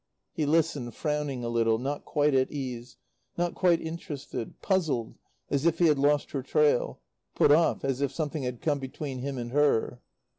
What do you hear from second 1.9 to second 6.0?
quite at ease, not quite interested; puzzled, as if he had